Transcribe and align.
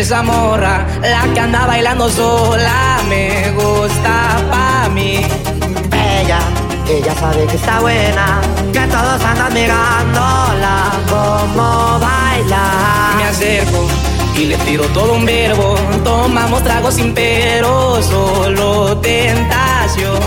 Esa 0.00 0.22
morra? 0.22 0.86
La 1.02 1.22
que 1.34 1.40
anda 1.40 1.66
bailando 1.66 2.08
sola, 2.08 3.00
me 3.08 3.50
gusta 3.52 4.38
pa' 4.50 4.88
mí. 4.88 5.26
Ella, 5.92 6.40
ella 6.88 7.14
sabe 7.14 7.44
que 7.46 7.56
está 7.56 7.80
buena, 7.80 8.40
que 8.72 8.80
todos 8.80 9.22
andan 9.22 9.52
mirándola 9.52 10.92
como 11.10 11.98
baila. 12.00 13.14
Me 13.18 13.24
acerco 13.24 13.86
y 14.36 14.46
le 14.46 14.56
tiro 14.58 14.84
todo 14.86 15.12
un 15.14 15.26
verbo. 15.26 15.74
Tomamos 16.02 16.62
tragos 16.64 16.94
sin 16.94 17.12
pero, 17.12 18.02
solo 18.02 18.96
tentación. 18.98 20.18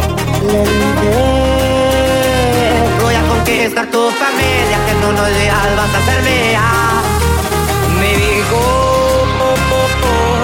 Le 2.98 3.04
voy 3.04 3.16
a 3.16 3.24
conquistar 3.28 3.88
tu 3.88 4.10
familia, 4.12 4.78
que 4.86 4.92
en 4.92 5.04
unos 5.04 5.30
días 5.40 5.76
vas 5.78 5.96
a 5.96 6.06
ser 6.06 6.22
mía. 6.22 6.93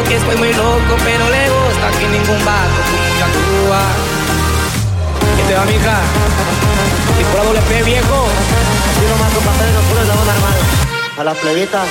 Que 0.09 0.15
estoy 0.15 0.35
muy 0.37 0.51
loco, 0.53 0.95
pero 1.03 1.29
le 1.29 1.49
gusta 1.49 1.91
que 1.99 2.07
ningún 2.07 2.43
vato 2.43 2.79
como 2.89 3.05
yo 3.19 3.25
actúa. 3.25 3.81
¿Qué 5.37 5.43
te 5.43 5.53
va, 5.53 5.65
mija? 5.65 6.01
Y 7.19 7.23
por 7.25 7.45
doble 7.45 7.61
P, 7.61 7.83
viejo. 7.83 8.25
Así 8.89 9.05
nomás 9.07 9.31
con 9.33 9.43
papel 9.43 9.71
no 9.71 9.81
puedo 9.81 10.03
la 10.05 10.13
onda, 10.15 10.33
hermano. 10.33 10.57
A 11.19 11.23
las 11.23 11.37
plebitas. 11.37 11.87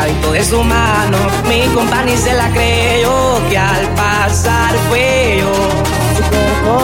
Pegadito 0.00 0.32
de 0.32 0.44
su 0.44 0.62
mano. 0.62 1.18
Mi 1.48 1.66
compa 1.74 2.02
ni 2.02 2.16
se 2.16 2.32
la 2.32 2.50
creyó 2.50 3.40
que 3.48 3.58
al 3.58 3.88
pasar 3.94 4.74
fue 4.88 5.38
yo. 5.40 5.52
Su 6.16 6.22
cuerpo, 6.30 6.78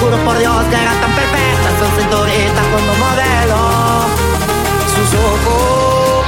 juro 0.00 0.16
por 0.24 0.38
Dios 0.38 0.64
que 0.70 0.76
eran 0.76 1.00
tan 1.00 1.12
perfectas, 1.12 1.72
son 1.78 1.90
cinturita 1.98 2.62
como 2.72 2.92
modelo. 3.04 3.60
Sus 4.94 5.10
ojos 5.14 6.26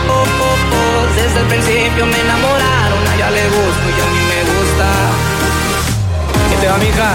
desde 1.16 1.40
el 1.40 1.46
principio 1.46 2.06
me 2.06 2.20
enamoraron. 2.20 3.08
A 3.08 3.14
ella 3.14 3.30
le 3.30 3.44
gusto 3.48 3.86
y 3.88 4.00
a 4.00 4.06
mí 4.12 4.20
me 4.32 4.40
gusta. 4.52 4.86
¿Qué 6.50 6.56
te 6.60 6.66
va, 6.68 6.78
mija? 6.78 7.10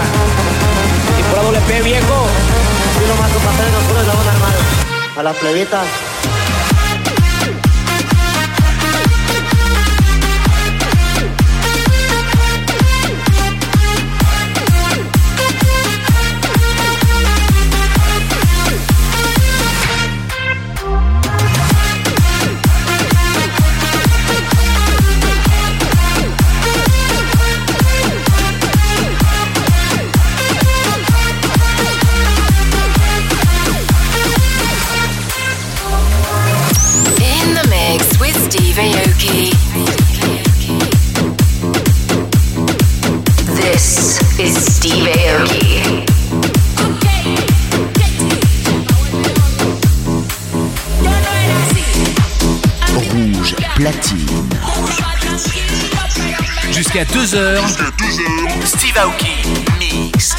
Y 1.18 1.22
por 1.22 1.44
doble 1.44 1.60
P, 1.60 1.82
viejo. 1.82 2.26
Así 2.88 3.06
nomás 3.08 3.30
con 3.32 3.42
papel 3.42 3.66
no 3.72 3.78
puedo 3.88 4.02
la 4.06 4.12
onda, 4.12 4.32
hermano. 4.32 4.58
A 5.16 5.22
las 5.22 5.36
plebitas. 5.36 6.27
Jusqu'à 56.98 57.14
2h, 57.14 58.66
Steve 58.66 58.98
Aoki 58.98 59.44
Mix. 59.78 60.34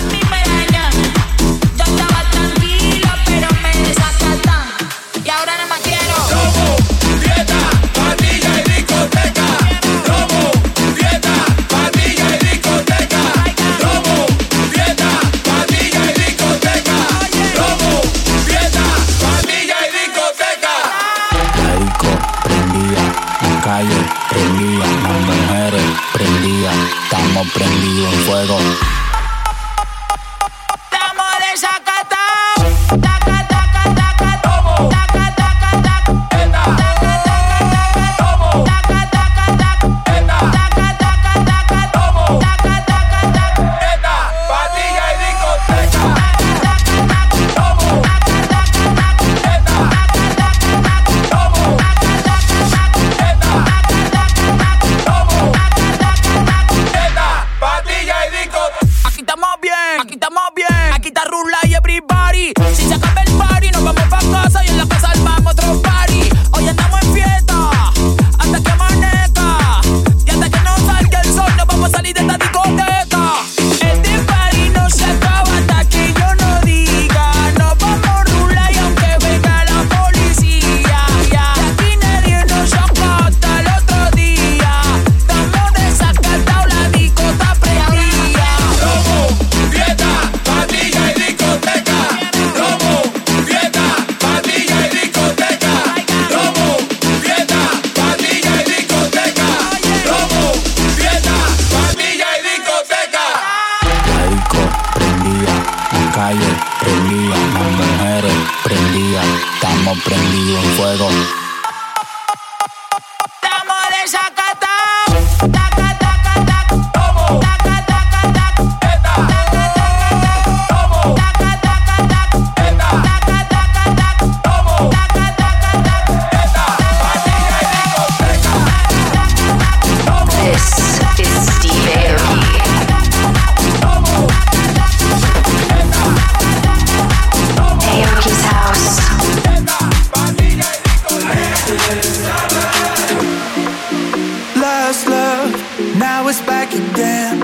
it's 146.30 146.42
back 146.42 146.72
again. 146.74 147.42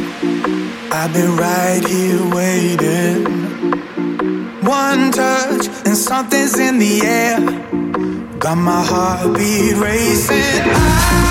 I've 0.92 1.12
been 1.12 1.36
right 1.38 1.84
here 1.88 2.24
waiting. 2.30 3.24
One 4.64 5.12
touch 5.12 5.68
and 5.86 5.98
something's 5.98 6.60
in 6.60 6.78
the 6.78 7.02
air. 7.04 7.40
Got 8.38 8.58
my 8.58 8.84
heartbeat 8.86 9.78
racing. 9.78 10.70
I 10.70 11.25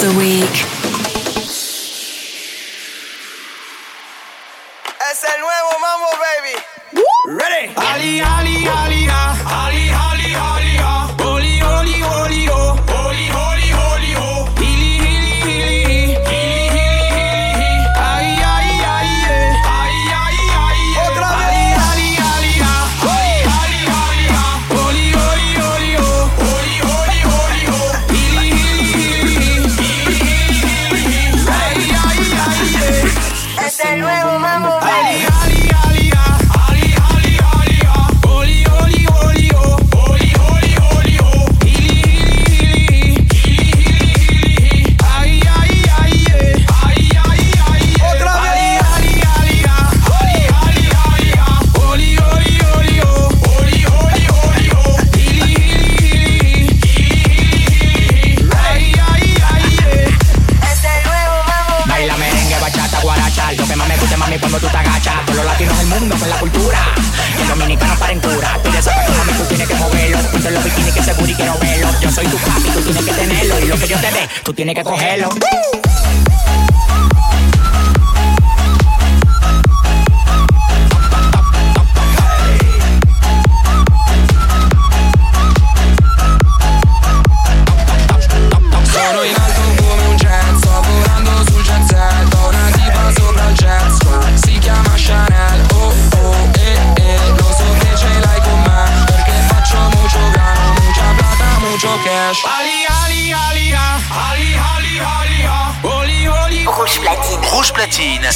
the 0.00 0.16
week. 0.16 0.79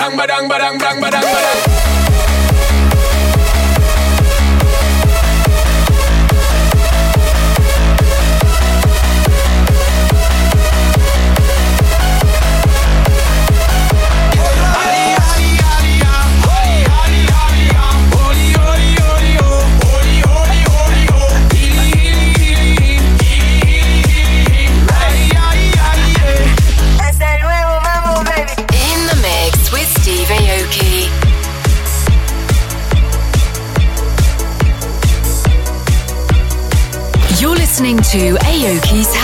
Dang 0.00 0.16
badang 0.16 0.48
badang 0.48 0.80
badang 0.80 0.96
badang 0.96 1.20
badang. 1.28 1.99
to 38.10 38.18
Aoki's 38.18 39.19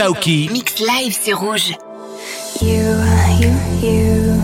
Steve 0.00 0.14
Aoki. 0.14 0.48
Mix 0.50 0.78
live 0.80 1.12
sur 1.12 1.38
Rouge. 1.38 1.76
You, 2.62 2.96
you, 3.38 3.52
you. 3.82 4.40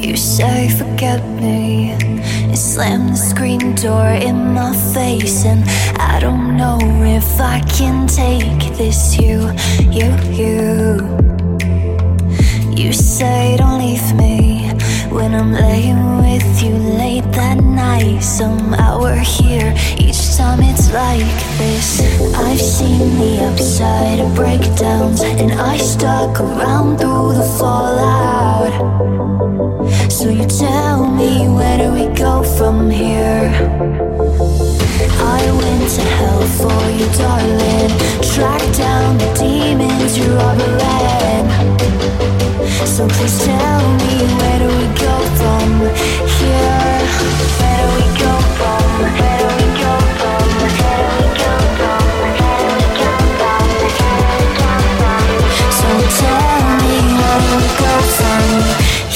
You 0.00 0.16
say 0.16 0.68
forget 0.68 1.22
me. 1.40 1.94
You 2.48 2.56
slam 2.56 3.10
the 3.10 3.16
screen 3.16 3.76
door 3.76 4.08
in 4.08 4.52
my 4.52 4.74
face, 4.92 5.44
and 5.44 5.62
I 6.00 6.18
don't 6.18 6.56
know 6.56 6.78
if 7.04 7.40
I 7.40 7.60
can 7.78 8.08
take 8.08 8.76
this. 8.76 9.16
You, 9.16 9.52
you, 9.92 10.10
you. 10.34 10.98
You 12.74 12.92
say 12.92 13.56
don't 13.58 13.78
leave 13.78 14.12
me 14.16 14.72
when 15.08 15.34
I'm 15.36 15.52
laying 15.52 16.18
with 16.18 16.62
you 16.62 16.74
late 16.74 17.30
that 17.32 17.62
night. 17.62 18.22
Somehow 18.22 18.98
we're 19.00 19.22
here 19.22 19.72
like 20.92 21.40
this. 21.58 22.00
I've 22.34 22.60
seen 22.60 23.18
the 23.18 23.44
upside 23.44 24.20
of 24.20 24.34
breakdowns, 24.34 25.20
and 25.22 25.52
I 25.52 25.76
stuck 25.76 26.40
around 26.40 26.98
through 26.98 27.34
the 27.34 27.48
fallout. 27.58 28.72
So 30.10 30.28
you 30.30 30.46
tell 30.46 31.06
me 31.06 31.48
where 31.48 31.78
do 31.78 31.92
we 31.92 32.06
go 32.14 32.42
from 32.42 32.90
here? 32.90 33.50
I 35.20 35.42
went 35.60 35.90
to 35.96 36.02
hell 36.18 36.42
for 36.60 36.90
you, 36.98 37.08
darling. 37.18 37.90
Tracked 38.32 38.78
down 38.78 39.18
the 39.18 39.30
demons 39.38 40.16
you're 40.16 40.38
harboring. 40.40 41.48
So 42.86 43.06
please 43.08 43.38
tell 43.44 43.82
me 44.02 44.26
where 44.38 44.58
do 44.58 44.68
we 44.68 44.86
go 44.98 45.16
from 45.38 45.68
here? 46.38 46.98
Where 47.60 47.78
do 47.82 47.88
we 47.98 48.17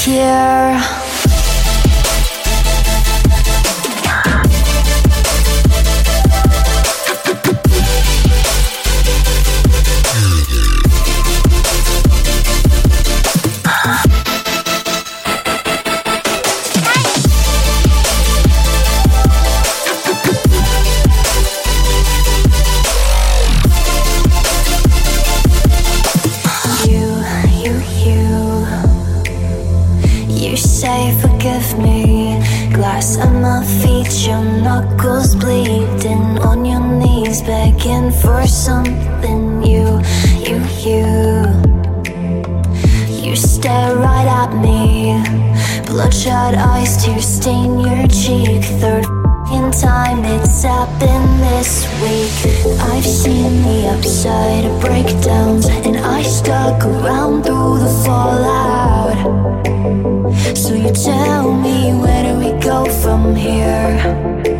here? 0.05 1.02
Here? 64.13 64.52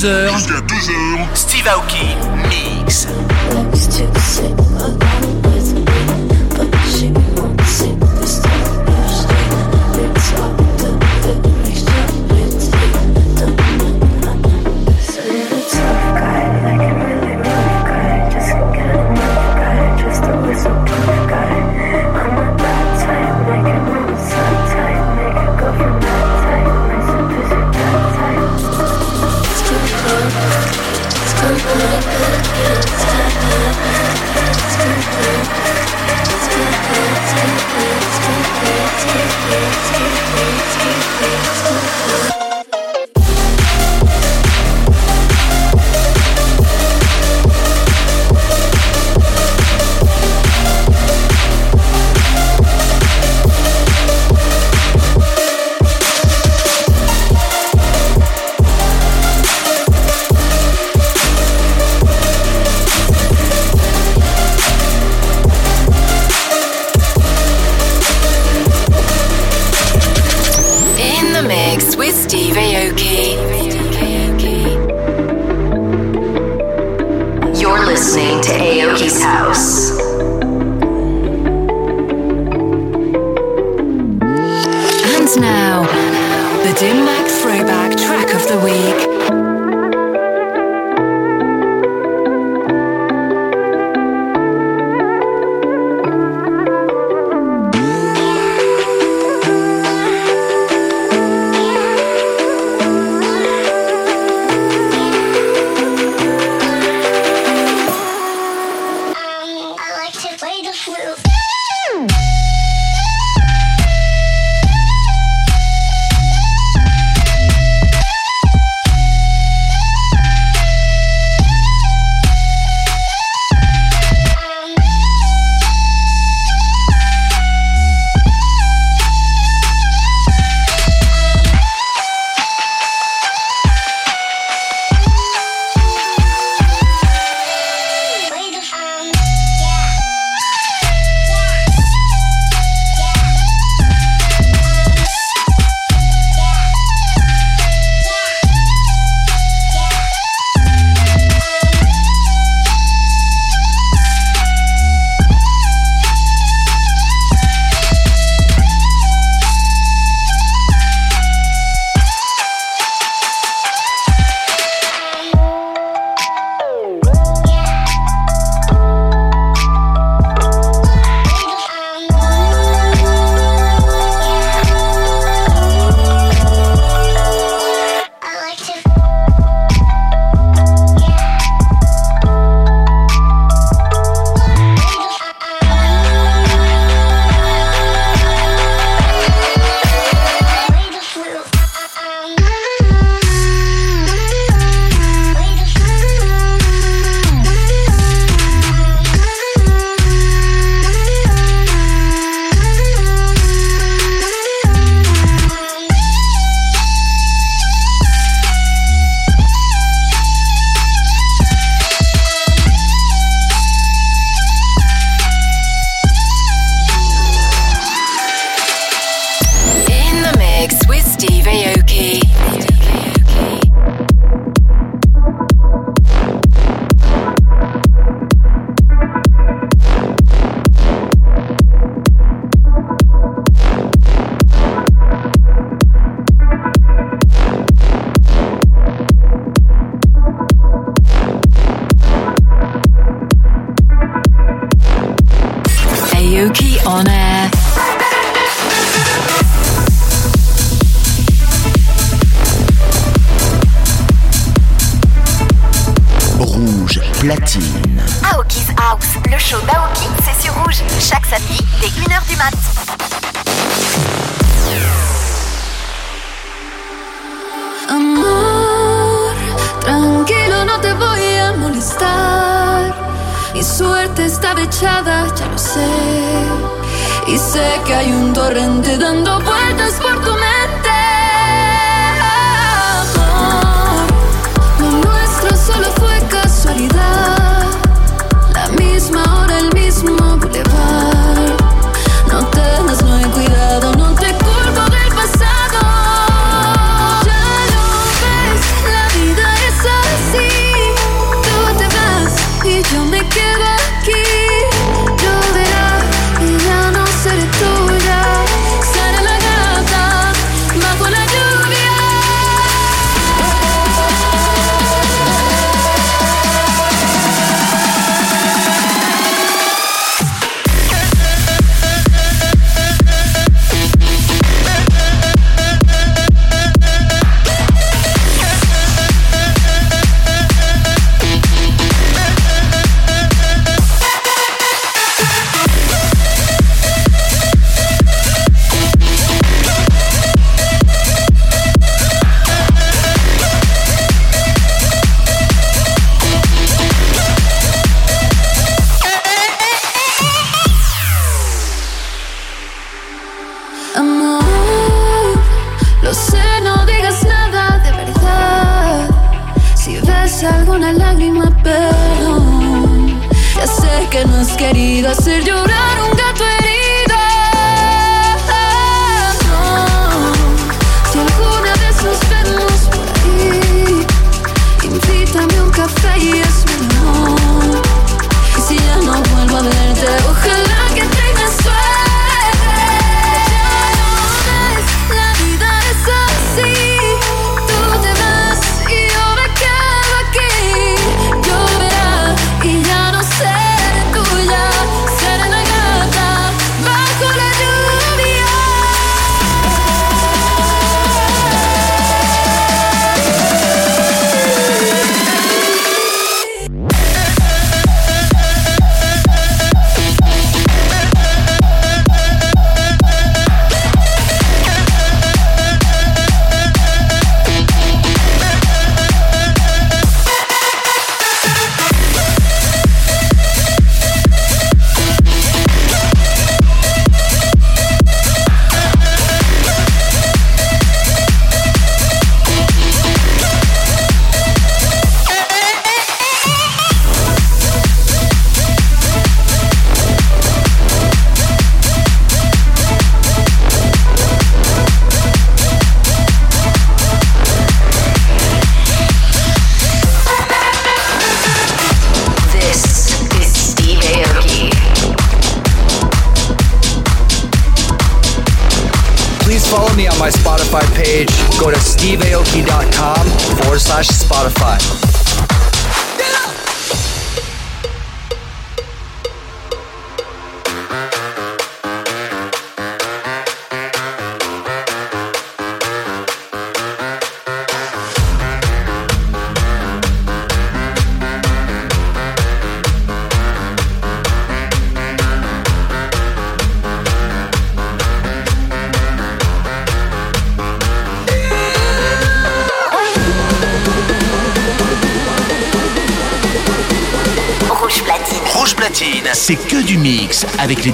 22h. 0.00 0.59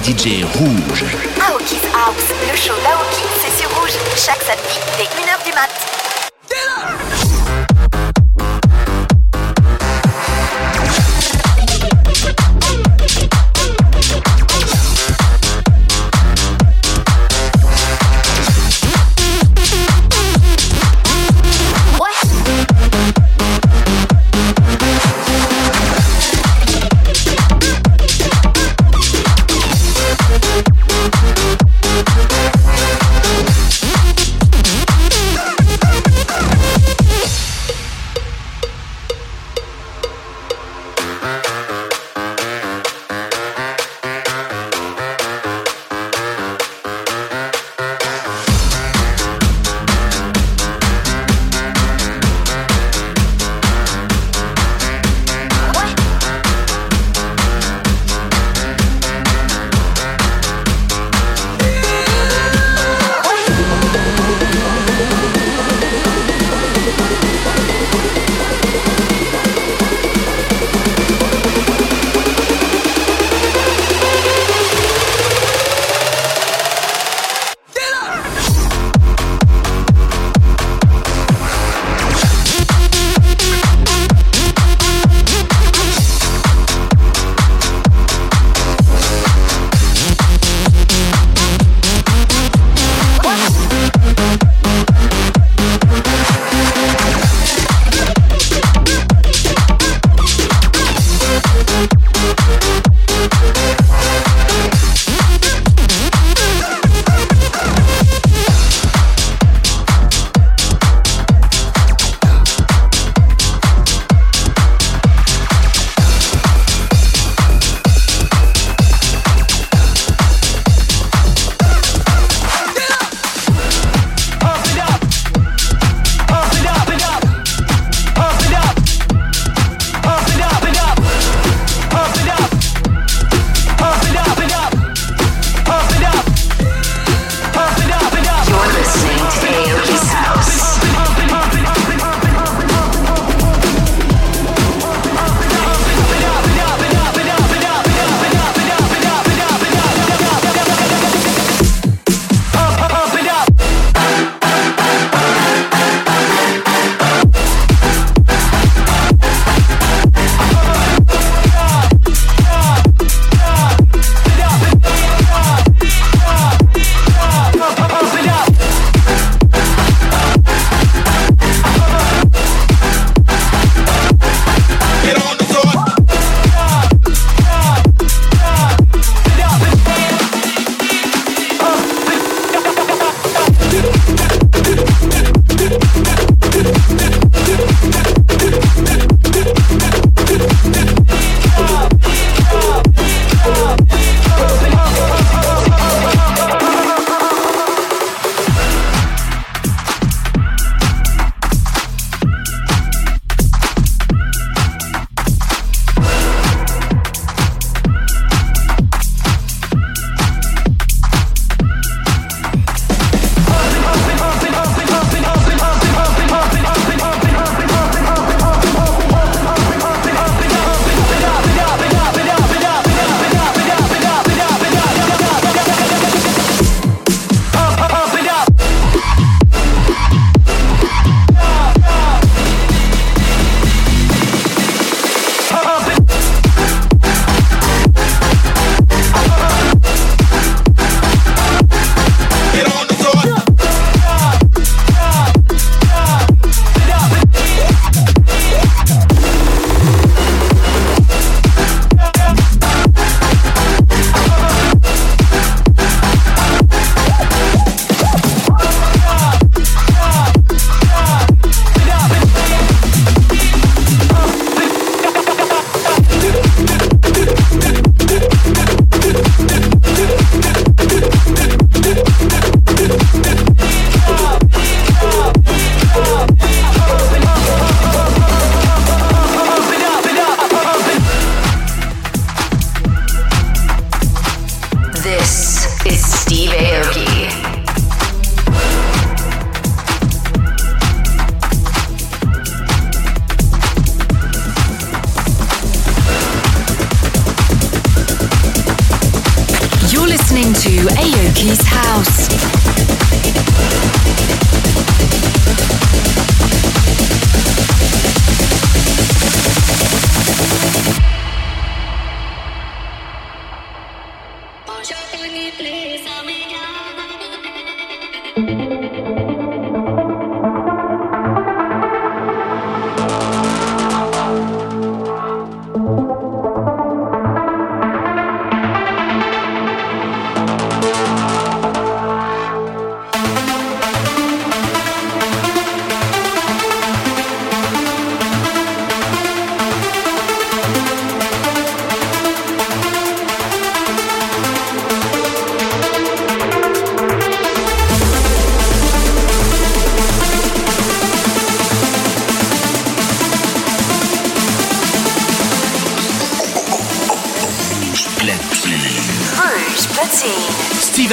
DJ 0.07 0.45
Rouge. 0.45 1.03
Aoki's 1.37 1.83
House, 1.93 2.31
le 2.49 2.55
show 2.55 2.71
d'Aoki, 2.81 3.25
c'est 3.41 3.61
sur 3.61 3.69
Rouge. 3.77 3.91
Chaque 4.15 4.41
samedi, 4.41 4.79
dès 4.97 5.03
1h 5.03 5.43
du 5.43 5.51
matin. 5.53 5.66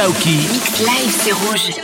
Aoki. 0.05 0.36
Mix 0.52 0.80
live, 0.80 1.11
c'est 1.11 1.32
rouge. 1.32 1.84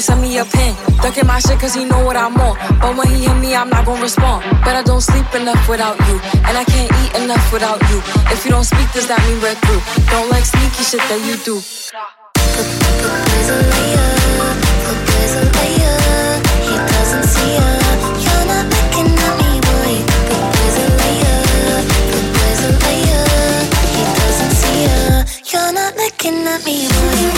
send 0.00 0.20
me 0.20 0.38
a 0.38 0.44
pin. 0.44 0.74
Ducking 1.02 1.26
my 1.26 1.40
shit 1.40 1.58
cause 1.58 1.74
he 1.74 1.84
know 1.84 2.04
what 2.04 2.16
I'm 2.16 2.36
on. 2.36 2.56
But 2.80 2.96
when 2.96 3.08
he 3.08 3.24
hit 3.24 3.36
me, 3.38 3.54
I'm 3.54 3.70
not 3.70 3.84
gonna 3.84 4.02
respond. 4.02 4.44
But 4.64 4.76
I 4.76 4.82
don't 4.82 5.00
sleep 5.00 5.26
enough 5.34 5.68
without 5.68 5.98
you. 6.06 6.20
And 6.46 6.56
I 6.56 6.64
can't 6.64 6.90
eat 7.02 7.22
enough 7.22 7.52
without 7.52 7.80
you. 7.90 7.98
If 8.30 8.44
you 8.44 8.50
don't 8.50 8.64
speak, 8.64 8.90
does 8.92 9.08
that 9.08 9.20
mean 9.26 9.40
we're 9.42 9.54
through? 9.54 9.82
Don't 10.10 10.28
like 10.30 10.44
sneaky 10.44 10.84
shit 10.84 11.02
that 11.10 11.20
you 11.26 11.36
do. 11.42 11.62
You're 25.50 25.72
not 25.72 25.96
looking 25.96 26.46
at 26.46 26.64
me, 26.64 26.88
boy. 26.88 27.37